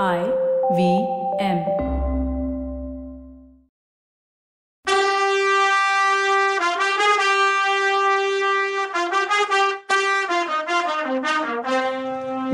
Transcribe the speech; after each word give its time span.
I 0.00 0.20
V 0.76 0.82
M. 1.38 1.58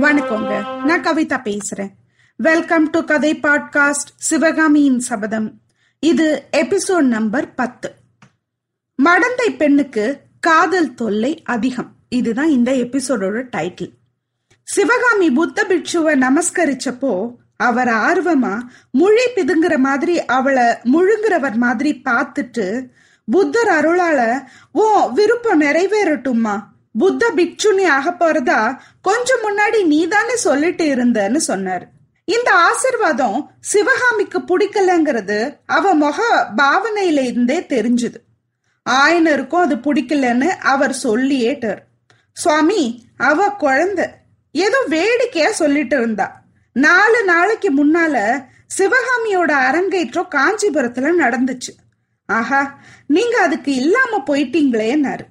வணக்கங்க. 0.03 0.85
நான் 0.85 1.05
கவிதா 1.05 1.39
பேசுறேன். 1.49 1.93
வெல்கம் 2.37 2.91
டு 2.91 3.05
கதை 3.05 3.35
பாட்காஸ்ட் 3.35 4.11
சிவகாமியின் 4.17 4.99
சபதம் 4.99 5.61
இது 6.01 6.49
எபிசோட் 6.53 7.09
நம்பர் 7.17 7.55
பத்து. 7.55 7.95
மடந்தை 9.05 9.57
பெண்ணுக்கு 9.57 10.21
காதல் 10.41 10.95
தொல்லை 10.95 11.43
அதிகம். 11.43 11.95
இதுதான் 12.09 12.49
இந்த 12.49 12.73
எபிசோடோட 12.73 13.45
டைட்டில் 13.57 13.97
சிவகாமி 14.71 15.31
புத்த 15.31 15.65
பிட்சுவை 15.69 16.15
நமஸ்கரிச்சப்போ 16.25 17.35
அவர் 17.57 17.89
ஆர்வமா 17.89 18.61
முழி 18.91 19.25
பிதுங்குற 19.35 19.77
மாதிரி 19.79 20.25
அவளை 20.25 20.65
முழுங்குறவர் 20.65 21.55
மாதிரி 21.55 22.03
பார்த்துட்டு 22.05 22.89
புத்தர் 23.27 23.69
அருளால 23.69 24.43
ஓ 24.73 25.07
விருப்பம் 25.07 25.61
நிறைவேறட்டும்மா. 25.61 26.55
புத்த 26.99 27.33
பிக்ஷுனி 27.37 27.87
ஆக 27.87 28.11
போறதா 28.11 28.79
கொஞ்சம் 29.03 29.43
முன்னாடி 29.43 29.87
நீதானே 29.87 30.37
சொல்லிட்டு 30.37 30.85
இருந்தன்னு 30.95 31.37
சொன்னார். 31.37 31.89
இந்த 32.25 32.51
ஆசிர்வாதம் 32.69 33.47
சிவகாமிக்கு 33.61 34.39
பிடிக்கலங்கிறது 34.39 35.59
அவ 35.67 35.95
முக 35.95 36.19
பாவனையில 36.57 37.25
இருந்தே 37.25 37.59
தெரிஞ்சுது. 37.61 38.21
ஆயனருக்கும் 38.91 39.65
அது 39.67 39.77
பிடிக்கலன்னு 39.77 40.49
அவர் 40.49 40.97
சொல்லியேட்டார். 41.03 41.83
சுவாமி 42.33 43.09
அவ 43.17 43.49
குழந்தை. 43.49 44.05
ஏதோ 44.53 44.79
வேடிக்கையா 44.89 45.51
சொல்லிட்டு 45.51 45.97
இருந்தா. 45.97 46.27
நாலு 46.73 47.25
நாளைக்கு 47.25 47.71
முன்னால 47.75 48.17
சிவகாமியோட 48.79 49.53
அரங்கேற்றம் 49.69 50.33
காஞ்சிபுரத்துல 50.35 51.13
நடந்துச்சு. 51.25 51.73
ஆஹா 52.27 52.79
நீங்க 53.07 53.37
அதுக்கு 53.43 53.75
இல்லாம 53.75 54.23
போயிட்டீங்களேன்னாரு 54.27 55.25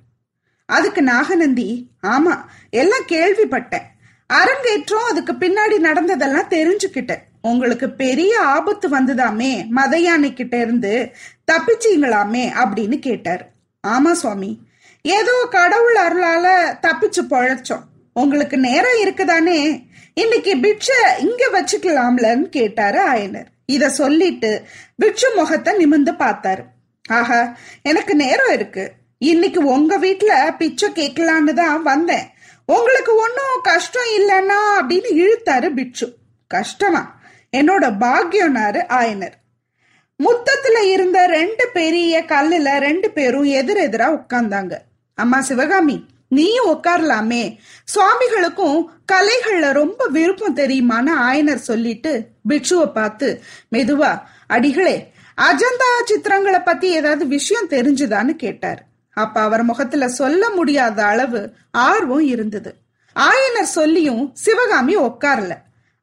அதுக்கு 0.65 1.01
நாகநந்தி 1.01 1.69
ஆமா 2.03 2.33
எல்லாம் 2.69 3.05
கேள்விப்பட்டேன். 3.07 3.85
அரங்கேற்றம் 4.29 5.09
அதுக்கு 5.09 5.33
பின்னாடி 5.33 5.77
நடந்ததெல்லாம் 5.77 6.49
தெரிஞ்சுக்கிட்டேன். 6.49 7.23
உங்களுக்கு 7.41 7.89
பெரிய 7.89 8.33
ஆபத்து 8.41 8.87
வந்ததாமே 8.89 9.51
மதையானை 9.77 10.33
கிட்ட 10.33 10.55
இருந்து 10.57 11.11
தப்பிச்சீங்களாமே 11.51 12.45
அப்படின்னு 12.61 12.99
கேட்டார். 12.99 13.43
ஆமா 13.87 14.11
சுவாமி. 14.11 14.51
ஏதோ 15.01 15.47
கடவுள் 15.49 15.97
அருளால 16.05 16.45
தப்பிச்சு 16.85 17.21
பொழைச்சோம். 17.29 17.85
உங்களுக்கு 18.21 18.57
நேரம் 18.57 18.99
இருக்குதானே? 19.03 19.83
இன்னைக்கு 20.13 20.55
பிட்ச 20.55 20.87
இங்க 21.19 21.43
வச்சுக்கலாம்லன்னு 21.53 22.41
கேட்டாரு 22.41 22.99
ஆயனர். 23.13 23.45
இத 23.65 23.89
சொல்லிட்டு 23.89 24.61
பிட்சு 24.95 25.35
முகத்தை 25.35 25.73
நிமிந்து 25.73 26.13
பார்த்தாரு. 26.19 26.63
ஆஹா 27.09 27.57
எனக்கு 27.81 28.15
நேரம் 28.15 28.53
இருக்கு. 28.53 28.91
இன்னைக்கு 29.17 29.65
உங்க 29.65 29.99
வீட்டுல 29.99 30.57
பிச்சை 30.57 30.89
கேட்கலான்னு 30.89 31.53
தான் 31.53 31.83
வந்தேன். 31.83 32.25
உங்களுக்கு 32.65 33.15
ஒன்றும் 33.15 33.61
கஷ்டம் 33.63 34.09
இல்லைன்னா 34.17 34.59
அப்படின்னு 34.79 35.09
இழுத்தாரு 35.23 35.73
பிட்சு. 35.73 36.15
கஷ்டமா? 36.47 37.19
என்னோட 37.57 37.85
பாக்கியம்னாரு 38.03 38.83
ஆயனர். 38.99 39.37
முத்தத்துல 40.19 40.77
இருந்த 40.91 41.25
ரெண்டு 41.25 41.69
பெரிய 41.73 42.23
கல்லுல 42.27 42.77
ரெண்டு 42.79 43.09
பேரும் 43.11 43.45
எதிரெதிரா 43.45 44.09
உட்கார்ந்தாங்க. 44.19 44.73
அம்மா 45.13 45.41
சிவகாமி 45.41 46.05
நீயும் 46.27 46.69
உட்காரலாமே. 46.73 47.57
சுவாமிகளுக்கும் 47.83 48.89
கலைகள்ல 49.11 49.71
ரொம்ப 49.71 50.07
விருப்பம் 50.07 50.55
தெரியுமான்னு 50.55 51.11
ஆயனர் 51.21 51.65
சொல்லிட்டு 51.69 52.27
பிக்ஷுவை 52.49 52.91
பார்த்து 52.91 53.41
மெதுவா 53.71 54.21
அடிகளே 54.47 55.11
அஜந்தா 55.41 55.89
சித்திரங்களை 56.07 56.63
பத்தி 56.65 56.87
ஏதாவது 56.89 57.27
விஷயம் 57.27 57.69
தெரிஞ்சுதான்னு 57.69 58.35
கேட்டார். 58.35 58.85
அப்ப 59.13 59.41
அவர் 59.41 59.63
முகத்துல 59.63 60.07
சொல்ல 60.07 60.49
முடியாத 60.49 61.05
அளவு 61.05 61.53
ஆர்வம் 61.71 62.25
இருந்தது. 62.25 62.75
ஆயனர் 63.15 63.73
சொல்லியும் 63.77 64.31
சிவகாமி 64.33 64.97
உட்காரல. 64.97 65.53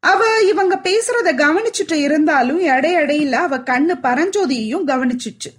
அவ 0.01 0.41
இவங்க 0.49 0.81
பேசுறத 0.83 1.29
கவனிச்சுட்டு 1.33 1.93
இருந்தாலும் 1.93 2.61
எடையடையில 2.61 3.33
அவ 3.33 3.57
கண்ணு 3.57 3.95
பரஞ்சோதியையும் 4.03 4.87
கவனிச்சிச்சு. 4.87 5.51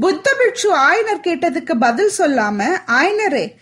புத்த 0.00 0.36
பிக்ஷு 0.38 0.66
ஆயனர் 0.66 1.24
கேட்டதுக்கு 1.26 1.72
பதில் 1.78 2.10
சொல்லாம 2.18 2.64
ஆயனரே 2.86 3.54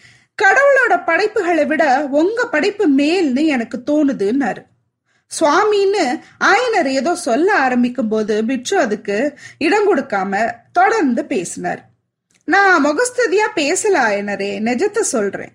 கடவுளோட 0.42 1.04
படைப்புகளை 1.04 1.64
விட 1.64 1.84
உங்க 2.20 2.46
படைப்பு 2.46 2.84
மேல்னு 2.96 3.46
எனக்கு 3.46 3.78
தோணுதுன்னாரு. 3.90 4.62
சுவாமின்னு 5.40 6.04
ஆயனர் 6.44 6.86
ஏதோ 6.86 7.14
சொல்ல 7.14 7.54
ஆரம்பிக்கும் 7.54 8.08
போது 8.08 8.44
பிட்சு 8.44 8.78
அதுக்கு 8.78 9.38
இடம் 9.58 9.86
கொடுக்காம 9.90 10.52
தொடர்ந்து 10.72 11.24
பேசினார். 11.24 11.82
நான் 12.44 12.84
முகஸ்ததியா 12.84 13.46
பேசல 13.56 13.96
ஆயனரே 14.08 14.50
நிஜத்தை 14.68 15.00
சொல்றேன். 15.00 15.52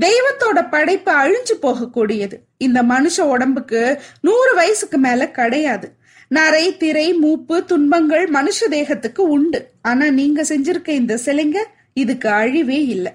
தெய்வத்தோட 0.00 0.70
படைப்பு 0.70 1.12
அழிஞ்சு 1.12 1.54
போகக்கூடியது. 1.62 2.36
இந்த 2.56 2.82
மனுஷ 2.82 3.20
உடம்புக்கு 3.20 4.00
நூறு 4.20 4.54
வயசுக்கு 4.54 4.98
மேல 4.98 5.30
கிடையாது. 5.30 5.88
நரை 6.28 6.76
திரை 6.76 7.12
மூப்பு 7.12 7.64
துன்பங்கள் 7.64 8.30
மனுஷ 8.30 8.68
தேகத்துக்கு 8.70 9.20
உண்டு. 9.36 9.68
ஆனா 9.82 10.10
நீங்க 10.10 10.42
செஞ்சிருக்க 10.42 10.88
இந்த 10.88 11.18
சிலைங்க 11.24 11.58
இதுக்கு 11.94 12.28
அழிவே 12.28 12.80
இல்லை. 12.94 13.12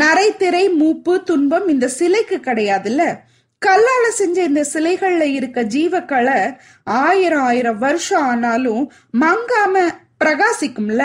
நரை 0.00 0.36
திரை 0.36 0.68
மூப்பு 0.70 1.12
துன்பம் 1.22 1.68
இந்த 1.68 1.86
சிலைக்கு 1.88 2.36
கிடையாதுல்ல? 2.36 3.02
கல்லால 3.62 4.04
செஞ்ச 4.10 4.36
இந்த 4.42 4.62
சிலைகள்ல 4.72 5.24
இருக்க 5.38 5.62
ஜீவக்களை 5.74 6.38
ஆயிரம் 7.00 7.42
ஆயிரம் 7.42 7.78
வருஷம் 7.78 8.22
ஆனாலும் 8.22 8.82
மங்காம 9.20 9.74
பிரகாசிக்கும்ல? 10.20 11.02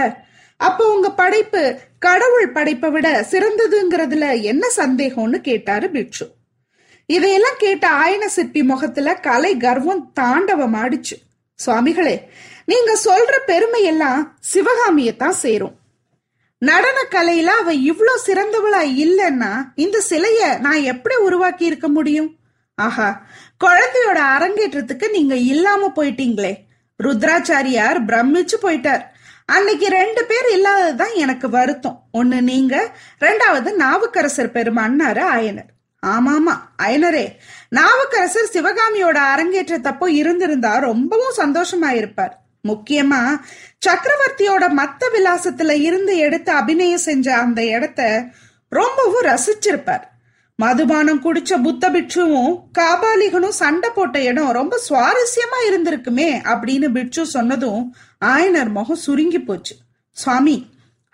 அப்போ 0.59 0.83
உங்க 0.93 1.09
படைப்பு 1.11 1.61
கடவுள் 1.99 2.49
படைப்பை 2.51 2.89
விட 2.89 3.07
சிறந்ததுங்கிறதுல 3.31 4.41
என்ன 4.41 4.67
சந்தேகம்னு 4.77 5.39
கேட்டாரு 5.41 5.89
பிட்சு 5.89 6.25
இதையெல்லாம் 7.09 7.57
கேட்ட 7.57 7.85
ஆயன 8.03 8.25
சிற்பி 8.25 8.61
முகத்துல 8.63 9.15
கலை 9.19 9.53
கர்வம் 9.57 10.03
தாண்டவம் 10.13 10.75
ஆடிச்சு 10.75 11.15
சுவாமிகளே 11.59 12.15
நீங்க 12.65 12.91
சொல்ற 13.05 13.33
பெருமை 13.45 13.81
எல்லாம் 13.83 14.21
சிவகாமியத்தான் 14.53 15.39
சேரும். 15.43 15.75
நடன 16.67 16.97
கலையில 17.11 17.49
அவ 17.61 17.73
இவ்வளோ 17.73 18.13
சிறந்தவளா 18.25 18.81
இல்லைன்னா 19.03 19.51
இந்த 19.75 20.01
சிலைய 20.09 20.59
நான் 20.59 20.81
எப்படி 20.83 21.15
உருவாக்கி 21.15 21.65
இருக்க 21.65 21.87
முடியும்? 21.87 22.29
ஆஹா 22.75 23.25
குழந்தையோட 23.63 24.19
அரங்கேற்றத்துக்கு 24.35 25.07
நீங்க 25.11 25.35
இல்லாம 25.35 25.91
போயிட்டீங்களே. 25.95 26.53
ருத்ராச்சாரியார் 26.99 27.99
பிரமிச்சு 28.09 28.57
போயிட்டார். 28.61 29.03
அன்னைக்கு 29.45 29.87
ரெண்டு 29.87 30.21
பேர் 30.25 30.47
இல்லாததுதான் 30.57 31.13
எனக்கு 31.13 31.49
வருத்தம். 31.49 31.97
ஒன்னு 32.11 32.41
நீங்க 32.41 32.75
ரெண்டாவது 33.19 33.71
நாவுக்கரசர் 33.73 34.55
பெருமான்னாரு 34.57 35.23
ஆயனர். 35.35 35.69
ஆமாமா 36.03 36.53
அயனரே 36.83 37.25
நாவுக்கரசர் 37.69 38.53
சிவகாமியோட 38.53 39.17
அரங்கேற்றத்தப்போ 39.33 40.07
இருந்திருந்தா 40.07 40.71
ரொம்பவும் 40.77 41.37
சந்தோஷமா 41.37 41.91
இருப்பார் 41.95 42.33
முக்கியமா 42.67 43.21
சக்கரவர்த்தியோட 43.85 44.65
மத்த 44.79 45.09
விலாசத்துல 45.15 45.71
இருந்து 45.87 46.13
எடுத்து 46.25 46.51
அபிநயம் 46.51 47.05
செஞ்ச 47.07 47.27
அந்த 47.37 47.61
இடத்த 47.75 48.01
ரொம்பவும் 48.71 49.25
ரசிச்சிருப்பார். 49.31 50.05
மதுபானம் 50.59 51.21
குடிச்ச 51.23 51.51
புத்த 51.61 51.83
பிட்சுவும் 51.89 52.51
காபாலிகனும் 52.77 53.55
சண்டை 53.61 53.89
போட்ட 53.89 54.17
இடம் 54.29 54.51
ரொம்ப 54.51 54.75
சுவாரஸ்யமா 54.87 55.59
இருந்திருக்குமே 55.69 56.29
அப்படின்னு 56.51 56.87
பிட்சு 56.97 57.23
சொன்னதும் 57.25 57.81
ஆயனர் 58.25 58.71
முகம் 58.77 59.01
சுருங்கி 59.05 59.39
போச்சு. 59.39 59.75
சுவாமி 60.17 60.55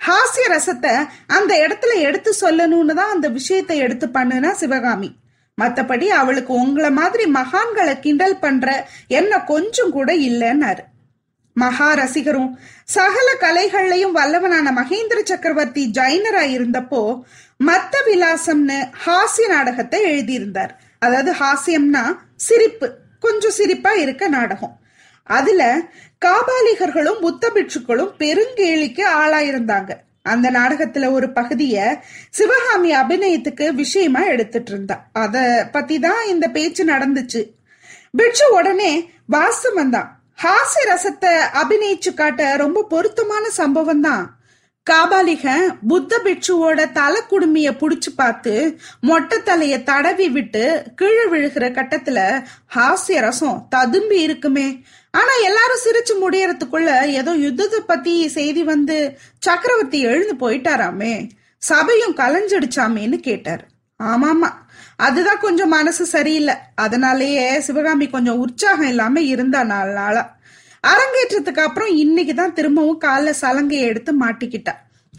ஹாஸ்ய 0.02 0.46
ரசத்தை 0.56 0.94
அந்த 1.38 1.52
இடத்துல 1.66 1.94
எடுத்து 2.08 2.34
சொல்லணும்னு 2.42 2.94
தான் 2.94 3.14
அந்த 3.16 3.28
விஷயத்தை 3.30 3.78
எடுத்து 3.86 4.08
பண்ணுனா 4.14 4.52
சிவகாமி. 4.62 5.10
மத்தபடி 5.58 6.08
அவளுக்கு 6.20 6.54
உங்களை 6.54 6.92
மாதிரி 7.00 7.24
மகான்களை 7.32 7.96
கிண்டல் 8.00 8.38
பண்ற 8.40 8.68
என்ன 9.20 9.42
கொஞ்சம் 9.52 9.92
கூட 9.98 10.10
இல்லைன்னாரு. 10.30 10.84
மகா 11.54 11.94
ரசிகரும் 11.94 12.52
சகல 12.84 13.28
கலைகள்லையும் 13.40 14.16
வல்லவனான 14.16 14.72
மகேந்திர 14.72 15.24
சக்கரவர்த்தி 15.24 15.92
ஜைனரா 15.94 16.44
இருந்தப்போ 16.58 17.22
மத்த 17.66 17.94
விலாசம்னு 18.08 18.90
ஹாஸ்ய 19.06 19.48
நாடகத்தை 19.48 20.04
எழுதியிருந்தார். 20.04 20.80
அதாவது 21.00 21.32
ஹாஸ்யம்னா 21.32 22.18
சிரிப்பு 22.36 22.98
கொஞ்சம் 23.20 23.52
சிரிப்பா 23.52 23.92
இருக்க 23.94 24.28
நாடகம். 24.28 24.80
அதுல 25.24 25.82
காபாலிகர்களும் 26.26 27.20
புத்த 27.20 27.52
பிட்சுக்களும் 27.56 28.14
பெருங்கேளிக்கு 28.18 29.04
ஆளாயிருந்தாங்க. 29.22 29.92
அந்த 30.22 30.52
நாடகத்துல 30.52 31.12
ஒரு 31.12 31.32
பகுதிய 31.32 32.04
சிவகாமி 32.30 32.96
அபிநயத்துக்கு 32.96 33.74
விஷயமா 33.74 34.24
எடுத்துட்டு 34.24 34.72
இருந்தா 34.72 35.10
அத 35.12 35.70
பத்தி 35.72 36.00
தான் 36.00 36.28
இந்த 36.28 36.48
பேச்சு 36.48 36.86
நடந்துச்சு. 36.86 37.52
பிட்சு 38.12 38.54
உடனே 38.54 39.12
வாசம் 39.26 39.74
வந்தான். 39.74 40.19
ஹாஸ்ய 40.42 40.82
ரசத்தை 40.90 41.32
அபிநயிச்சு 41.62 42.12
காட்ட 42.14 42.42
ரொம்ப 42.56 42.84
பொருத்தமான 42.92 43.46
சம்பவம் 43.58 44.02
தான் 44.02 44.26
காபாலிகன் 44.88 45.66
புத்த 45.88 46.20
பிட்சுவோட 46.26 46.80
தலை 46.92 47.22
குடுமிய 47.32 47.70
புடிச்சு 47.82 48.12
பார்த்து 48.16 48.54
மொட்டை 49.00 49.38
தலைய 49.40 49.76
தடவி 49.84 50.28
விட்டு 50.30 50.64
கீழே 50.96 51.26
விழுகிற 51.34 51.66
கட்டத்துல 51.78 52.20
ஹாஸ்ய 52.76 53.20
ரசம் 53.26 53.60
ததும்பி 53.70 54.18
இருக்குமே. 54.22 54.68
ஆனா 55.14 55.34
எல்லாரும் 55.50 55.84
சிரிச்சு 55.86 56.16
முடியறதுக்குள்ள 56.24 56.90
ஏதோ 57.20 57.34
யுத்தத்தை 57.46 57.82
பத்தி 57.92 58.14
செய்தி 58.38 58.64
வந்து 58.64 58.98
சக்கரவர்த்தி 59.40 60.02
எழுந்து 60.02 60.36
போயிட்டாராமே. 60.44 61.14
சபையும் 61.62 62.18
கலைஞ்சிடுச்சாமேன்னு 62.22 63.20
கேட்டார். 63.30 63.64
ஆமாமா 64.00 64.50
அதுதான் 65.08 65.40
கொஞ்சம் 65.40 65.74
மனசு 65.78 66.06
சரியில்லை. 66.06 66.56
அதனாலேயே 66.76 67.60
சிவகாமி 67.60 68.08
கொஞ்சம் 68.08 68.38
உற்சாகம் 68.38 68.88
இல்லாம 68.88 69.22
இருந்தா 69.34 69.64
நாலு 69.64 69.94
நாளா. 69.94 70.24
அரங்கேற்றத்துக்கு 70.84 71.62
அப்புறம் 71.68 71.92
இன்னைக்கு 71.96 72.34
தான் 72.36 72.54
திரும்பவும் 72.54 73.02
காலைல 73.02 73.34
சலங்கையை 73.42 73.88
எடுத்து 73.92 74.12
மாட்டிக்கிட்டா. 74.20 74.74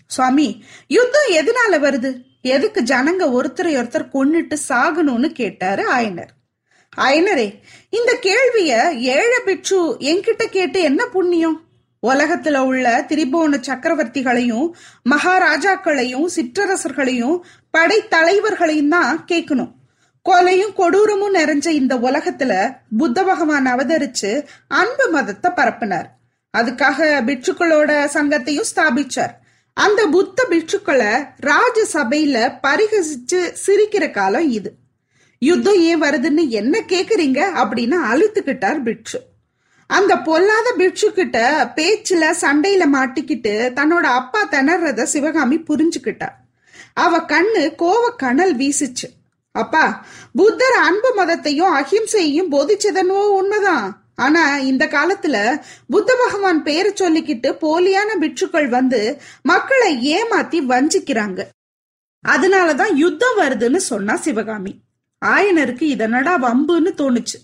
சுவாமி 0.06 0.64
யுத்தம் 0.86 1.30
எதனால 1.32 1.72
வருது? 1.86 2.10
எதுக்கு 2.54 2.80
ஜனங்க 2.82 3.24
ஒருத்தரை 3.36 3.72
ஒருத்தர் 3.80 4.12
கொன்னுட்டு 4.14 4.56
சாகணும்னு 4.68 5.28
கேட்டாரு 5.32 5.82
ஆயனர். 5.96 6.30
ஆயனரே 6.96 7.48
இந்த 7.90 8.12
கேள்விய 8.22 8.72
ஏழ 9.16 9.32
பிட்சு 9.44 9.80
என்கிட்ட 10.00 10.44
கேட்டு 10.50 10.78
என்ன 10.80 11.02
புண்ணியம்? 11.06 11.58
உலகத்துல 12.06 12.58
உள்ள 12.58 13.04
திரிபுவன 13.08 13.60
சக்கரவர்த்திகளையும் 13.68 14.70
மகாராஜாக்களையும் 15.10 16.26
சிற்றரசர்களையும் 16.36 17.40
படைத்தலைவர்களையும் 17.78 18.88
தான் 18.88 19.24
கேட்கணும் 19.32 19.72
கொலையும் 20.28 20.72
கொடூரமும் 20.76 21.34
நிறைஞ்ச 21.34 21.68
இந்த 21.68 21.96
உலகத்துல 21.96 22.76
புத்த 22.98 23.24
பகவான் 23.24 23.66
அவதரிச்சு 23.66 24.46
அன்பு 24.68 25.10
மதத்தை 25.10 25.50
பரப்பினார். 25.50 26.08
அதுக்காக 26.58 27.20
பிட்சுக்களோட 27.26 28.04
சங்கத்தையும் 28.14 28.68
ஸ்தாபிச்சார். 28.74 29.34
அந்த 29.74 30.06
புத்த 30.06 30.46
பிட்சுக்களை 30.50 31.28
ராஜசபையில 31.42 32.58
பரிகசிச்சு 32.62 33.54
சிரிக்கிற 33.66 34.10
காலம் 34.10 34.50
இது. 34.50 34.74
யுத்தம் 35.38 35.80
ஏன் 35.80 36.02
வருதுன்னு 36.02 36.48
என்ன 36.48 36.80
கேக்குறீங்க? 36.88 37.40
அப்படின்னு 37.54 37.96
அழுத்துக்கிட்டார் 38.12 38.82
பிட்சு. 38.82 39.20
அந்த 39.90 40.16
பொல்லாத 40.18 40.74
பிட்சுக்கிட்ட 40.78 41.38
பேச்சுல 41.76 42.24
சண்டையில 42.42 42.84
மாட்டிக்கிட்டு 42.94 43.54
தன்னோட 43.78 44.06
அப்பா 44.20 44.40
திணறத 44.50 45.02
சிவகாமி 45.02 45.56
புரிஞ்சுக்கிட்டா. 45.58 46.28
அவ 46.94 47.18
கண்ணு 47.18 47.62
கோவ 47.78 48.04
கணல் 48.16 48.56
வீசிச்சு. 48.56 49.08
அப்பா 49.52 50.06
புத்தர் 50.32 50.76
அன்பு 50.82 51.10
மதத்தையும் 51.16 51.72
அஹிம்சையையும் 51.78 52.50
போதிச்சதனோ 52.50 53.20
உண்மைதான். 53.38 53.88
ஆனா 54.14 54.42
இந்த 54.58 54.84
காலத்துல 54.86 55.36
புத்த 55.88 56.16
பகவான் 56.24 56.62
பேரை 56.62 56.92
சொல்லிக்கிட்டு 56.92 57.50
போலியான 57.62 58.16
பிட்சுக்கள் 58.20 58.68
வந்து 58.68 59.20
மக்களை 59.42 59.92
ஏமாத்தி 60.16 60.60
வஞ்சிக்கிறாங்க. 60.72 61.40
அதனாலதான் 62.24 62.94
யுத்தம் 62.94 63.38
வருதுன்னு 63.38 63.82
சொன்னா 63.90 64.16
சிவகாமி. 64.16 64.74
ஆயனருக்கு 65.24 65.86
இதனடா 65.94 66.34
வம்புன்னு 66.46 66.92
தோணுச்சு. 67.00 67.38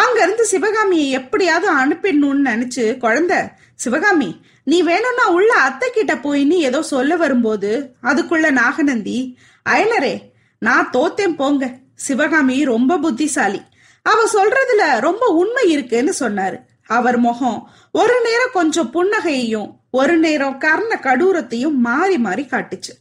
அங்கிருந்து 0.00 0.44
சிவகாமியை 0.44 1.10
எப்படியாவது 1.10 1.68
அனுப்பிடணும்னு 1.78 2.48
நினைச்சு 2.48 2.84
குழந்த 3.04 3.52
சிவகாமி 3.74 4.40
நீ 4.64 4.82
வேணும்னா 4.82 5.28
உள்ள 5.28 5.54
அத்தை 5.54 5.90
கிட்ட 5.90 6.14
போயின்னு 6.14 6.48
ஏதோ 6.48 6.82
சொல்ல 6.82 7.16
வரும்போது 7.16 7.94
அதுக்குள்ள 8.02 8.50
நாகநந்தி 8.50 9.38
அயனரே 9.68 10.22
நான் 10.58 10.90
தோத்தேன் 10.92 11.36
போங்க. 11.36 11.74
சிவகாமி 11.94 12.64
ரொம்ப 12.64 12.98
புத்திசாலி. 12.98 13.62
அவ 14.02 14.28
சொல்றதுல 14.32 15.00
ரொம்ப 15.00 15.26
உண்மை 15.26 15.70
இருக்குன்னு 15.70 16.14
சொன்னாரு. 16.20 16.58
அவர் 16.86 17.18
முகம் 17.18 17.70
ஒரு 17.92 18.20
நேரம் 18.24 18.52
கொஞ்சம் 18.52 18.92
புன்னகையையும் 18.94 19.70
ஒரு 19.90 20.16
நேரம் 20.16 20.58
கர்ண 20.58 20.98
கடூரத்தையும் 21.02 21.74
மாறி 21.74 22.18
மாறி 22.18 22.46
காட்டுச்சு. 22.50 22.92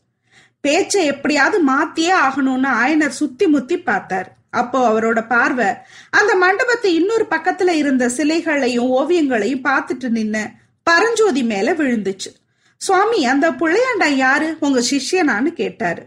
பேச்சை 0.61 1.05
எப்படியாவது 1.05 1.57
மாத்தியே 1.67 2.13
ஆகணும்னு 2.27 2.69
ஆயனர் 2.83 3.17
சுத்தி 3.21 3.47
முத்தி 3.47 3.77
பார்த்தார். 3.79 4.34
அப்போ 4.61 4.79
அவரோட 4.89 5.19
பார்வை 5.27 5.69
அந்த 6.09 6.31
மண்டபத்தை 6.35 6.91
இன்னொரு 6.95 7.25
பக்கத்துல 7.29 7.73
இருந்த 7.81 8.09
சிலைகளையும் 8.09 8.91
ஓவியங்களையும் 8.97 9.63
பார்த்துட்டு 9.63 10.09
நின்ன 10.17 10.37
பரஞ்சோதி 10.87 11.43
மேல 11.43 11.67
விழுந்துச்சு. 11.73 12.31
சுவாமி 12.81 13.19
அந்த 13.25 13.47
புள்ளையாண்டா 13.51 14.09
யாரு? 14.15 14.49
உங்க 14.59 14.79
சிஷ்யனான்னு 14.91 15.51
கேட்டாரு. 15.61 16.03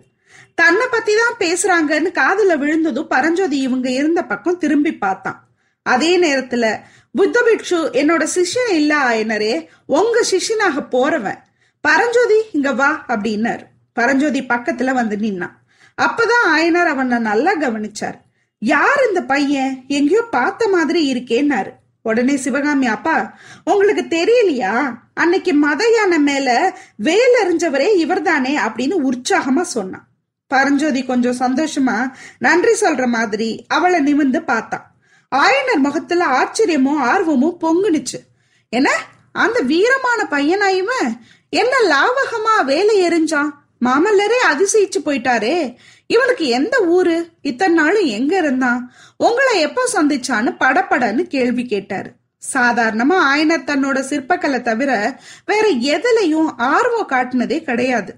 தன்னை 0.55 0.87
பத்தி 0.91 1.13
தான் 1.15 1.39
பேசுறாங்கன்னு 1.41 2.11
காதுல 2.21 2.53
விழுந்ததும் 2.59 3.09
பரஞ்சோதி 3.09 3.59
இவங்க 3.59 3.89
இருந்த 3.91 4.21
பக்கம் 4.25 4.59
திரும்பி 4.59 4.93
பார்த்தான். 5.05 5.41
அதே 5.87 6.13
நேரத்துல 6.23 6.67
புத்த 7.15 7.39
பிக்ஷு 7.47 7.79
என்னோட 8.01 8.25
சிஷ்யன் 8.35 8.73
இல்ல 8.73 8.93
ஆயனரே 9.11 9.55
உங்க 9.99 10.17
சிஷ்யனாக 10.31 10.85
போறவன். 10.95 11.41
பரஞ்சோதி 11.85 12.39
இங்க 12.53 12.73
வா 12.73 12.91
அப்படின்னாரு. 13.09 13.65
பரஞ்சோதி 13.93 14.41
பக்கத்துல 14.43 14.93
வந்து 14.93 15.17
நின்னான். 15.17 15.57
அப்பதான் 15.99 16.45
ஆயனர் 16.55 16.91
அவனை 16.95 17.19
நல்லா 17.31 17.53
கவனிச்சார். 17.61 18.19
யார் 18.59 19.07
இந்த 19.09 19.23
பையன்? 19.23 19.85
எங்கேயோ 19.89 20.23
பார்த்த 20.23 20.69
மாதிரி 20.69 21.13
இருக்கேன்னாரு. 21.13 21.71
உடனே 22.03 22.37
சிவகாமி 22.37 22.87
அப்பா 22.87 23.37
உங்களுக்கு 23.65 24.05
தெரியலையா? 24.05 24.99
அன்னைக்கு 25.15 25.53
மத 25.55 25.91
யானை 25.97 26.19
மேல 26.19 26.79
வேல் 26.97 27.37
அறிஞ்சவரே 27.43 27.95
இவர்தானே 27.95 28.57
அப்படின்னு 28.57 29.11
உற்சாகமா 29.11 29.61
சொன்னான். 29.61 30.09
பரஞ்சோதி 30.47 31.05
கொஞ்சம் 31.05 31.39
சந்தோஷமா 31.39 32.13
நன்றி 32.39 32.73
சொல்ற 32.81 33.07
மாதிரி 33.07 33.65
அவளை 33.69 34.01
நிமிந்து 34.01 34.39
பார்த்தான். 34.39 34.95
ஆயனர் 35.37 35.79
முகத்துல 35.79 36.27
ஆச்சரியமும் 36.27 36.99
ஆர்வமும் 36.99 37.59
பொங்குனுச்சு. 37.61 38.21
என்ன? 38.69 38.91
அந்த 39.33 39.63
வீரமான 39.63 40.25
பையனா 40.31 40.69
இவன்? 40.69 41.21
என்ன 41.49 41.77
லாவகமா 41.89 42.65
வேலை 42.65 43.09
எரிஞ்சான் 43.09 43.51
மாமல்லரே 43.85 44.39
அதிசயிச்சு 44.53 44.99
போயிட்டாரே. 45.05 45.77
இவனுக்கு 46.11 46.47
எந்த 46.47 46.85
ஊரு? 46.85 47.31
இத்தனை 47.43 47.75
நாளும் 47.75 48.05
எங்க 48.05 48.37
இருந்தான் 48.39 48.93
உங்களை 49.17 49.61
எப்போ 49.61 49.83
சந்திச்சான்னு 49.93 50.51
படப்படன்னு 50.61 51.23
கேள்வி 51.23 51.67
கேட்டாரு. 51.67 52.11
சாதாரணமா 52.55 53.17
ஆயனர் 53.33 53.69
தன்னோட 53.71 53.99
சிற்பக்கலை 54.11 54.61
தவிர 54.61 55.21
வேற 55.47 55.65
எதுலையும் 55.95 56.49
ஆர்வம் 56.57 57.11
காட்டினதே 57.11 57.59
கிடையாது. 57.63 58.15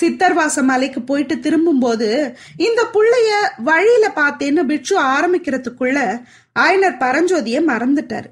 சித்தர்வாச 0.00 0.62
மலைக்கு 0.62 1.00
போயிட்டு 1.02 1.40
திரும்பும்போது 1.40 2.08
இந்த 2.56 2.80
புள்ளைய 2.94 3.30
வழியில 3.58 4.12
பார்த்தேன்னு 4.16 4.62
பிட்சு 4.62 5.02
ஆரம்பிக்கிறதுக்குள்ள 5.02 5.98
ஆயனர் 6.58 7.00
பரஞ்சோதிய 7.04 7.60
மறந்துட்டாரு. 7.70 8.28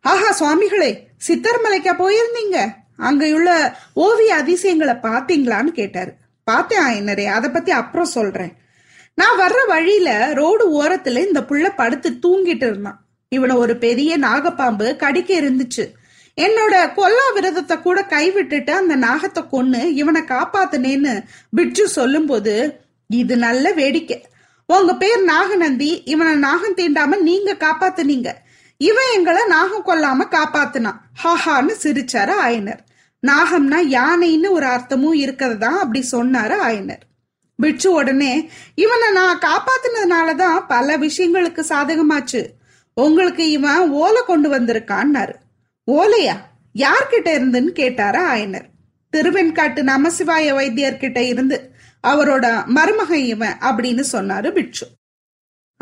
ஆஹா 0.00 0.30
சுவாமிகளே 0.40 0.90
சித்தர் 1.16 1.62
மலைக்கா 1.64 1.94
போயிருந்தீங்க. 2.02 2.58
அங்கேயுள்ள 2.98 3.50
ஓவிய 3.94 4.34
அதிசயங்களை 4.34 4.94
பார்த்தீங்களான்னு 4.94 5.72
கேட்டாரு. 5.80 6.12
பார்த்தேன் 6.50 6.84
ஆயனரே 6.88 7.26
அதை 7.36 7.48
பத்தி 7.50 7.70
அப்புறம் 7.80 8.14
சொல்றேன். 8.16 8.52
நான் 9.18 9.38
வர்ற 9.40 9.60
வழியில 9.66 10.10
ரோடு 10.40 10.64
ஓரத்துல 10.80 11.22
இந்த 11.26 11.40
புள்ள 11.48 11.66
படுத்து 11.76 12.10
தூங்கிட்டு 12.24 12.66
இருந்தான். 12.68 12.98
இவனை 13.32 13.54
ஒரு 13.56 13.74
பெரிய 13.84 14.10
நாகப்பாம்பு 14.18 14.88
கடிக்க 14.96 15.30
இருந்துச்சு. 15.40 15.84
என்னோட 16.36 16.74
கொல்லா 16.96 17.24
விரதத்தை 17.34 17.76
கூட 17.80 17.98
கைவிட்டுட்டு 18.10 18.72
அந்த 18.80 18.94
நாகத்தை 18.96 19.42
கொன்னு 19.52 19.80
இவனை 20.00 20.20
காப்பாத்தினேன்னு 20.28 21.14
பிட்ஜு 21.56 21.84
சொல்லும்போது 21.98 22.54
இது 23.22 23.36
நல்ல 23.46 23.72
வேடிக்கை. 23.80 24.18
உங்க 24.72 24.92
பேர் 25.02 25.22
நாகநந்தி 25.24 25.90
இவனை 26.12 26.34
நாகம் 26.46 26.76
தீண்டாம 26.76 27.18
நீங்க 27.28 27.50
காப்பாத்துனீங்க. 27.64 28.30
இவன் 28.80 29.10
எங்களை 29.14 29.42
நாகம் 29.46 29.86
கொல்லாம 29.86 30.26
காப்பாத்துனான். 30.34 30.98
ஹாஹான்னு 31.22 31.74
சிரிச்சாரு 31.82 32.34
ஆயனர். 32.46 32.82
நாகம்னா 33.26 33.96
யானைன்னு 33.96 34.50
ஒரு 34.50 34.66
அர்த்தமும் 34.66 35.14
இருக்கிறதா 35.14 35.78
அப்படி 35.78 36.06
சொன்னாரு 36.12 36.54
ஆயனர். 36.62 37.00
பிட்சு 37.56 37.92
உடனே 37.92 38.50
இவனை 38.74 39.12
நான் 39.12 39.38
காப்பாத்தினதுனாலதான் 39.38 40.66
பல 40.68 40.98
விஷயங்களுக்கு 40.98 41.62
சாதகமாச்சு. 41.68 42.46
உங்களுக்கு 42.94 43.50
இவன் 43.50 43.90
ஓலை 43.90 44.22
கொண்டு 44.26 44.52
வந்திருக்கான்னாரு. 44.52 45.34
ஓலையா? 45.90 46.36
யார்கிட்ட 46.78 47.24
இருந்துன்னு 47.24 47.72
கேட்டாரா 47.74 48.22
ஆயனர். 48.34 48.64
திருவெண்காட்டு 49.16 49.82
நமசிவாய 49.82 50.54
வைத்தியர்கிட்ட 50.54 51.18
இருந்து 51.18 51.70
அவரோட 52.06 52.64
மருமகன் 52.64 53.24
இவன் 53.24 53.56
அப்படின்னு 53.60 54.04
சொன்னாரு 54.12 54.52
பிட்சு. 54.52 54.88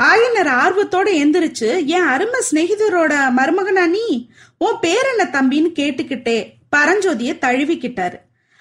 ஆயனர் 0.02 0.48
ஆர்வத்தோட 0.48 1.08
எந்திரிச்சு 1.24 1.84
என் 1.84 2.02
அருமை 2.02 2.40
சிநேகிதரோட 2.50 3.14
மருமகனா 3.36 3.86
நீ? 3.86 4.30
உன் 4.58 4.76
பேர் 4.80 5.06
என்ன 5.16 5.40
தம்பின்னு 5.40 5.72
கேட்டுக்கிட்டே 5.72 6.54
பரஞ்சோதிய 6.76 7.38
தழுவிக்கிட்டாரு. 7.40 8.18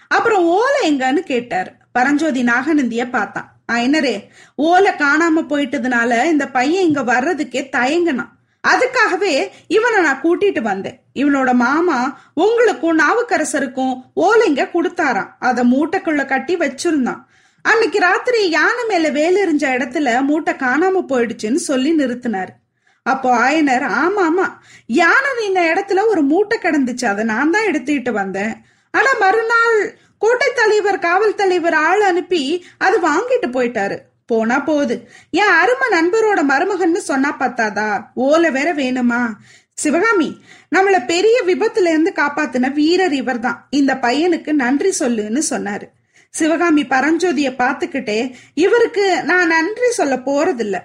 அப்புறம் 0.08 0.44
ஓலை 0.44 0.94
எங்கன்னு 0.94 1.20
கேட்டாரு. 1.20 1.72
பரஞ்சோதி 1.92 2.44
நாகநந்திய 2.44 3.10
பார்த்தான். 3.10 3.54
ஐனரே 3.72 4.24
ஓலை 4.56 4.92
காணாம 4.92 5.42
போயிட்டதுனால 5.50 6.26
இந்த 6.26 6.48
பையன் 6.48 6.84
இங்க 6.84 7.02
வர்றதுக்கே 7.02 7.70
தயங்கினான். 7.76 8.34
அதுக்காகவே 8.68 9.50
இவனை 9.68 10.02
நான் 10.02 10.22
கூட்டிட்டு 10.22 10.62
வந்தேன். 10.62 11.00
இவனோட 11.16 11.54
மாமா 11.54 12.20
உங்களுக்கும் 12.34 13.00
நாவுக்கரசருக்கும் 13.00 14.02
ஓலைங்க 14.16 14.70
கொடுத்தாராம். 14.74 15.30
அதை 15.40 15.72
மூட்டைக்குள்ள 15.72 16.26
கட்டி 16.26 16.58
வச்சிருந்தான். 16.58 17.24
அன்னைக்கு 17.62 18.00
ராத்திரி 18.00 18.50
யானை 18.50 18.84
மேல 18.88 19.10
வேலெறிஞ்ச 19.12 19.64
இடத்துல 19.78 20.22
மூட்டை 20.22 20.54
காணாம 20.54 21.04
போயிடுச்சுன்னு 21.10 21.64
சொல்லி 21.70 21.96
நிறுத்தினாரு. 21.96 22.54
அப்போ 23.06 23.30
ஆயனர் 23.38 23.86
ஆமா 24.04 24.22
ஆமா. 24.30 24.46
யானை 24.86 25.32
இந்த 25.48 25.62
இடத்துல 25.72 26.08
ஒரு 26.08 26.22
மூட்டை 26.22 26.58
கிடந்துச்சு. 26.62 27.06
அதை 27.06 27.24
நான் 27.26 27.52
தான் 27.52 27.66
எடுத்துக்கிட்டு 27.66 28.12
வந்தேன். 28.12 28.54
ஆனா 28.92 29.12
மறுநாள் 29.20 29.98
கோட்டை 30.18 30.52
தலைவர் 30.56 31.00
காவல் 31.00 31.36
தலைவர் 31.36 31.74
ஆள் 31.74 32.02
அனுப்பி 32.02 32.66
அது 32.78 32.98
வாங்கிட்டு 33.00 33.48
போயிட்டாரு. 33.48 33.98
போனா 34.26 34.60
போகுது. 34.60 34.96
என் 35.30 35.56
அருமை 35.62 35.88
நண்பரோட 35.98 36.40
மருமகன்னு 36.52 37.02
சொன்னா 37.10 37.36
பார்த்தாதா 37.40 37.90
ஓலை 38.14 38.52
வேற 38.52 38.74
வேணுமா? 38.74 39.22
சிவகாமி 39.74 40.30
நம்மள 40.76 41.06
பெரிய 41.06 41.44
விபத்துல 41.46 41.92
இருந்து 41.94 42.14
காப்பாத்தின 42.16 42.74
வீரர் 42.74 43.14
இவர்தான். 43.14 43.68
இந்த 43.70 43.94
பையனுக்கு 43.94 44.52
நன்றி 44.52 44.94
சொல்லுன்னு 45.00 45.42
சொன்னாரு. 45.50 45.88
சிவகாமி 46.30 46.84
பரஞ்சோதிய 46.84 47.50
பாத்துக்கிட்டே 47.62 48.34
இவருக்கு 48.54 49.24
நான் 49.24 49.48
நன்றி 49.48 49.90
சொல்ல 49.92 50.16
போறதில்லை. 50.16 50.82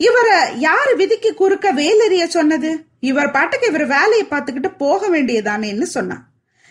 இவரை 0.00 0.60
யாரு 0.60 0.96
விதிக்கு 0.96 1.34
குறுக்க 1.34 1.72
வேலெறிய 1.72 2.24
சொன்னது? 2.26 2.70
இவர் 3.00 3.30
பாட்டுக்கு 3.30 3.66
இவர் 3.66 3.86
வேலையை 3.86 4.26
பார்த்துக்கிட்டு 4.30 4.70
போக 4.78 5.08
வேண்டியதானேன்னு 5.08 5.82
சொன்னான் 5.82 6.24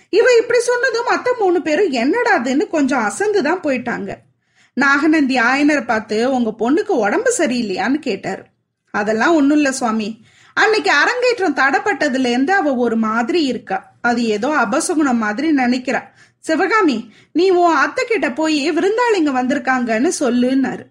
இவ 0.09 0.35
இப்படி 0.35 0.59
சொன்னதும் 0.59 1.09
மத்த 1.11 1.29
மூணு 1.39 1.61
பேரும் 1.61 1.91
என்னடாதுன்னு 1.91 2.67
கொஞ்சம் 2.67 3.05
அசந்துதான் 3.07 3.63
போயிட்டாங்க. 3.63 4.11
நாகநந்தி 4.73 5.35
ஆயனரை 5.37 5.85
பார்த்து 5.85 6.31
உங்க 6.31 6.49
பொண்ணுக்கு 6.59 6.93
உடம்பு 7.05 7.33
சரியில்லையான்னு 7.37 7.99
கேட்டாரு. 7.99 8.43
அதெல்லாம் 8.93 9.35
ஒன்றும் 9.35 9.57
இல்லை 9.57 9.71
சுவாமி. 9.71 10.09
அன்னைக்கு 10.53 10.91
அரங்கேற்றம் 10.91 11.55
தடப்பட்டதுல 11.55 12.25
இருந்து 12.25 12.53
அவ 12.53 12.75
ஒரு 12.75 12.95
மாதிரி 12.95 13.43
இருக்கா. 13.43 13.77
அது 14.01 14.21
ஏதோ 14.25 14.47
அபசகுணம் 14.47 15.23
மாதிரி 15.25 15.55
நினைக்கிறா. 15.55 16.01
சிவகாமி 16.39 17.13
நீ 17.31 17.49
உன் 17.49 17.75
அத்தை 17.75 18.05
கிட்ட 18.05 18.31
போய் 18.31 18.71
விருந்தாளிங்க 18.71 19.33
வந்திருக்காங்கன்னு 19.39 20.11
சொல்லுன்னாரு. 20.19 20.85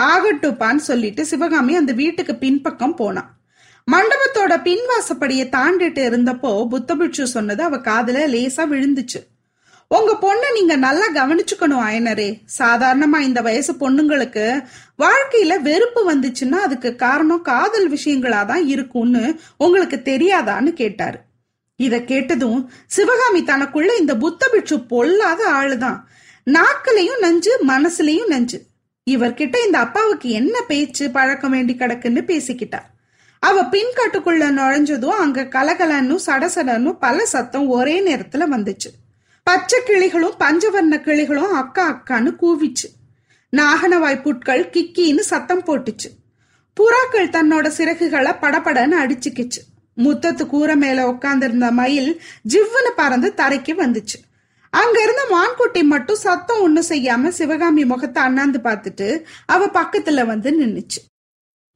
ஆகட்டுப்பான்னு 0.00 0.82
சொல்லிட்டு 0.90 1.26
சிவகாமி 1.26 1.76
அந்த 1.76 1.92
வீட்டுக்கு 1.92 2.34
பின்பக்கம் 2.34 2.94
போனான் 2.94 3.30
மண்டபத்தோட 3.88 4.54
பின்வாசப்படியை 4.66 5.44
தாண்டிட்டு 5.56 6.02
இருந்தப்போ 6.10 6.50
புத்தபிட்சு 6.70 7.22
சொன்னது 7.22 7.62
அவ 7.62 7.76
காதுல 7.76 8.24
லேசா 8.34 8.62
விழுந்துச்சு. 8.72 9.20
உங்க 9.88 10.12
பொண்ணை 10.22 10.48
நீங்க 10.54 10.76
நல்லா 10.76 11.06
கவனிச்சுக்கணும் 11.14 11.84
அயனரே 11.88 12.42
சாதாரணமா 12.58 13.18
இந்த 13.18 13.40
வயசு 13.40 13.72
பொண்ணுங்களுக்கு 13.72 14.64
வாழ்க்கையில 14.98 15.60
வெறுப்பு 15.60 16.12
வந்துச்சுன்னா 16.12 16.58
அதுக்கு 16.66 16.96
காரணம் 16.96 17.42
காதல் 17.42 17.88
விஷயங்களா 17.90 18.46
தான் 18.46 18.66
இருக்கும்னு 18.66 19.40
உங்களுக்கு 19.56 20.00
தெரியாதான்னு 20.04 20.72
கேட்டாரு. 20.72 21.18
இத 21.76 22.00
கேட்டதும் 22.00 22.70
சிவகாமி 22.86 23.42
தனக்குள்ள 23.42 23.98
இந்த 23.98 24.16
புத்த 24.16 24.48
பிட்சு 24.52 24.80
பொல்லாத 24.80 25.42
ஆளுதான். 25.52 25.98
நாக்குலயும் 26.46 27.18
நஞ்சு 27.20 27.54
மனசுலயும் 27.68 28.26
நஞ்சு. 28.26 28.58
இவர்கிட்ட 29.10 29.56
இந்த 29.66 29.78
அப்பாவுக்கு 29.78 30.28
என்ன 30.28 30.60
பேச்சு 30.60 31.10
பழக்கம் 31.10 31.50
வேண்டி 31.50 31.74
கிடக்குன்னு 31.74 32.22
பேசிக்கிட்டா. 32.22 32.80
அவ 33.38 33.62
பின்காட்டுக்குள்ள 33.62 34.46
நுழைஞ்சதும் 34.58 35.16
அங்க 35.16 35.42
கலகலன்னு 35.42 36.18
சடசடன்னு 36.26 36.92
பல 36.98 37.24
சத்தம் 37.24 37.68
ஒரே 37.68 37.96
நேரத்துல 38.06 38.46
வந்துச்சு. 38.50 38.90
பச்சை 39.42 39.80
கிளிகளும் 39.86 40.36
பஞ்சவர்ண 40.40 40.96
கிளிகளும் 40.98 41.54
அக்கா 41.60 41.84
அக்கான்னு 41.92 42.32
கூவிச்சு. 42.42 42.88
நாகனவாய் 43.56 44.22
புட்கள் 44.22 44.64
கிக்கின்னு 44.70 45.18
சத்தம் 45.18 45.64
போட்டுச்சு. 45.64 46.10
புறாக்கள் 46.76 47.30
தன்னோட 47.30 47.70
சிறகுகளை 47.78 48.32
படபடன்னு 48.40 48.96
அடிச்சுக்கிச்சு. 49.02 49.62
முத்தத்து 49.96 50.46
கூரை 50.46 50.76
மேல 50.76 51.08
உட்கார்ந்திருந்த 51.08 51.70
மயில் 51.70 52.22
ஜிவ்வுன்னு 52.48 52.92
பறந்து 52.96 53.32
தரைக்கு 53.36 53.74
வந்துச்சு. 53.78 54.18
அங்க 54.80 54.96
இருந்த 55.02 55.22
மான்குட்டி 55.30 55.82
மட்டும் 55.84 56.22
சத்தம் 56.24 56.60
ஒண்ணும் 56.60 56.88
செய்யாம 56.88 57.30
சிவகாமி 57.38 57.82
முகத்தை 57.84 58.20
அண்ணாந்து 58.22 58.58
பார்த்துட்டு 58.64 59.08
அவ 59.46 59.66
பக்கத்துல 59.78 60.24
வந்து 60.26 60.50
நின்னுச்சு. 60.60 61.00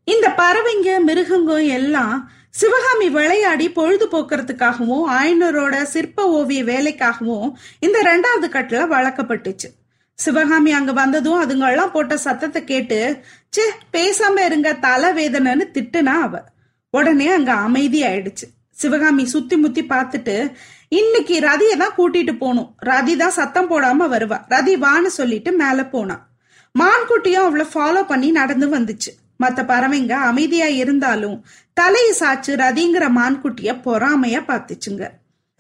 இந்த 0.09 0.27
பறவைங்க 0.41 0.91
மிருகங்க 1.09 1.55
எல்லாம் 1.79 2.17
சிவகாமி 2.61 3.09
விளையாடி 3.09 3.67
பொழுது 3.71 4.07
போக்குறதுக்காகவும் 4.13 5.05
ஆயனரோட 5.19 5.75
சிற்ப 5.95 6.25
ஓவிய 6.39 6.63
வேலைக்காகவும் 6.65 7.49
இந்த 7.79 7.99
ரெண்டாவது 8.11 8.47
கட்டுல 8.57 8.87
வளர்க்கப்பட்டுச்சு. 8.95 9.69
சிவகாமி 10.19 10.71
அங்க 10.73 10.93
வந்ததும் 10.93 11.43
அதுங்கெல்லாம் 11.43 11.93
போட்ட 11.93 12.17
சத்தத்தை 12.17 12.61
கேட்டு 12.65 12.99
சே 13.49 13.65
பேசாம 13.93 14.45
இருங்க 14.45 14.71
தலை 14.87 15.11
வேதனைன்னு 15.19 15.67
திட்டுனா 15.77 16.17
அவ. 16.27 16.35
உடனே 16.95 17.29
அங்க 17.29 17.53
அமைதி 17.67 18.01
ஆயிடுச்சு 18.05 18.47
சிவகாமி 18.77 19.25
சுத்தி 19.27 19.57
முத்தி 19.57 19.83
பார்த்துட்டு 19.85 20.35
இன்னைக்கு 20.99 21.35
ரதியை 21.41 21.75
தான் 21.81 21.97
கூட்டிட்டு 21.97 22.33
போகணும். 22.39 22.71
ரதி 22.89 23.13
தான் 23.17 23.35
சத்தம் 23.37 23.69
போடாம 23.71 24.07
வருவா. 24.15 24.39
ரதி 24.55 24.75
வான்னு 24.85 25.11
சொல்லிட்டு 25.19 25.51
மேல 25.61 25.85
போனான் 25.93 26.23
மான்குட்டியும் 26.75 27.47
அவளை 27.49 27.67
ஃபாலோ 27.75 28.01
பண்ணி 28.07 28.31
நடந்து 28.31 28.67
வந்துச்சு. 28.75 29.11
மத்த 29.43 29.61
பறவைங்க 29.71 30.15
அமைதியா 30.31 30.69
இருந்தாலும் 30.81 31.37
தலையை 31.81 32.13
சாச்சு 32.21 32.53
ரதிங்கிற 32.63 33.05
மான்குட்டிய 33.19 33.71
பொறாமையா 33.87 34.41
பார்த்துச்சுங்க. 34.51 35.05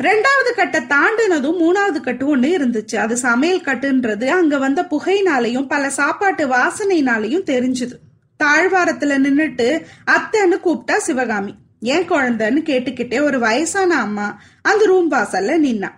ரெண்டாவது 0.01 0.51
கட்டை 0.57 0.81
தாண்டினதும் 0.95 1.59
மூணாவது 1.63 2.01
கட்டு 2.01 2.27
ஒன்று 2.27 2.51
இருந்துச்சு. 2.59 2.97
அது 2.97 3.17
சமையல் 3.27 3.67
கட்டுன்றது 3.69 4.27
அங்க 4.41 4.59
வந்த 4.59 4.83
புகையினாலையும் 4.93 5.71
பல 5.73 5.91
சாப்பாட்டு 6.01 6.47
வாசனைனாலையும் 6.57 7.49
தெரிஞ்சுது. 7.53 7.97
தாழ்வாரத்துல 8.41 9.17
நின்னுட்டு 9.25 9.69
அத்தைன்னு 10.17 10.59
கூப்பிட்டா 10.67 10.97
சிவகாமி. 11.09 11.55
ஏன் 11.81 12.11
குழந்தைன்னு 12.11 12.63
கேட்டுக்கிட்டே 12.65 13.23
ஒரு 13.23 13.39
வயசான 13.39 13.99
அம்மா 13.99 14.41
அந்த 14.63 14.85
ரூம் 14.85 15.11
வாசல்ல 15.11 15.67
நின்னா. 15.67 15.89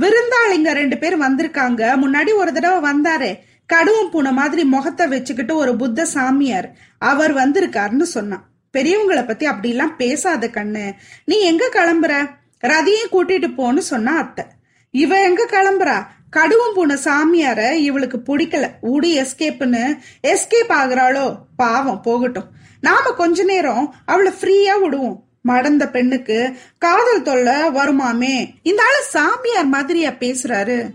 விருந்தாளிங்க 0.00 0.72
ரெண்டு 0.72 0.98
பேர் 0.98 1.20
வந்திருக்காங்க. 1.20 1.98
முன்னாடி 2.02 2.34
ஒரு 2.34 2.52
தடவை 2.52 2.90
வந்தாரே. 2.90 3.38
கடுவம் 3.72 4.10
பூனை 4.10 4.32
மாதிரி 4.32 4.64
முகத்தை 4.64 5.06
வச்சுக்கிட்டு 5.06 5.56
ஒரு 5.56 5.76
புத்த 5.76 6.04
சாமியார். 6.04 6.76
அவர் 6.98 7.34
வந்திருக்காருன்னு 7.34 8.02
சொன்னான். 8.02 8.48
பெரியவங்களை 8.78 9.26
பத்தி 9.26 9.48
அப்படிலாம் 9.48 9.96
பேசாத 9.96 10.46
கண்ணு. 10.46 10.92
நீ 11.24 11.40
எங்க 11.40 11.68
கிளம்புற? 11.72 12.30
ரதியும் 12.60 13.10
கூட்டிட்டு 13.12 13.52
போன்னு 13.56 13.78
சொன்னா 13.78 14.16
அத்தை. 14.16 14.44
இவ 14.90 15.22
எங்க 15.22 15.46
கிளம்புறா? 15.50 16.06
கடுவம் 16.36 16.72
பூனை 16.74 16.96
சாமியார 16.96 17.72
இவளுக்கு 17.72 18.18
பிடிக்கல. 18.18 18.70
உடி 18.80 19.20
எஸ்கேப்னு 19.20 19.98
எஸ்கேப் 20.22 20.68
ஆகுறாளோ? 20.68 21.36
பாவம் 21.56 22.00
போகட்டும். 22.00 22.50
நாம 22.80 23.12
கொஞ்ச 23.12 23.44
நேரம் 23.44 23.94
அவளை 24.06 24.32
ஃப்ரீயா 24.40 24.80
விடுவோம். 24.80 25.25
மடந்த 25.46 25.90
பெண்ணுக்கு 25.90 26.58
காதல் 26.78 27.22
தொல்லை 27.22 27.68
வருமாமே? 27.68 28.54
இந்த 28.62 28.82
ஆளு 28.82 29.02
சாமியார் 29.02 29.66
மாதிரியா 29.66 30.10
பேசுறாரு. 30.10 30.90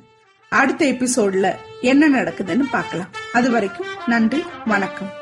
அடுத்த 0.49 0.85
எபிசோட்ல 0.85 1.55
என்ன 1.81 2.09
நடக்குதுன்னு 2.09 2.63
பார்க்கலாம். 2.71 3.09
அது 3.33 3.51
வரைக்கும் 3.51 3.87
நன்றி 4.07 4.45
வணக்கம். 4.65 5.19